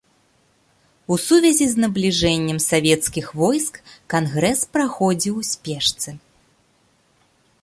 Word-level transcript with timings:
У 1.15 1.17
сувязі 1.25 1.67
з 1.73 1.83
набліжэннем 1.83 2.59
савецкіх 2.69 3.25
войск 3.43 3.75
кангрэс 4.15 4.59
праходзіў 4.79 5.33
у 5.45 5.49
спешцы. 5.53 6.09